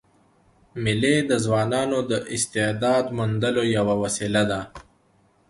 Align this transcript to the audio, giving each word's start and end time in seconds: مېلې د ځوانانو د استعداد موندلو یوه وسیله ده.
مېلې 0.83 1.15
د 1.29 1.31
ځوانانو 1.45 1.97
د 2.11 2.13
استعداد 2.35 3.05
موندلو 3.17 3.63
یوه 3.77 3.95
وسیله 4.03 4.43
ده. 4.51 4.61